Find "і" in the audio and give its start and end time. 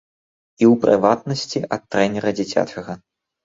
0.63-0.69